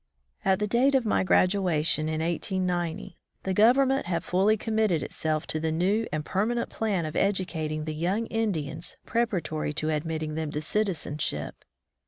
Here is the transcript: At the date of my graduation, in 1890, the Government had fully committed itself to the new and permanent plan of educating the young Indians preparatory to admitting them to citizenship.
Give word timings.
At 0.43 0.57
the 0.57 0.65
date 0.65 0.95
of 0.95 1.05
my 1.05 1.23
graduation, 1.23 2.09
in 2.09 2.21
1890, 2.21 3.17
the 3.43 3.53
Government 3.53 4.07
had 4.07 4.23
fully 4.23 4.57
committed 4.57 5.03
itself 5.03 5.45
to 5.45 5.59
the 5.59 5.71
new 5.71 6.07
and 6.11 6.25
permanent 6.25 6.71
plan 6.71 7.05
of 7.05 7.15
educating 7.15 7.85
the 7.85 7.93
young 7.93 8.25
Indians 8.25 8.97
preparatory 9.05 9.73
to 9.73 9.91
admitting 9.91 10.33
them 10.33 10.49
to 10.53 10.59
citizenship. 10.61 11.53